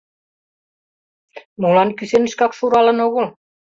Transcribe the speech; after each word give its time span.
Молан 1.61 1.89
кӱсенышкак 1.97 2.51
шуралын 2.57 2.97
огыл? 3.07 3.25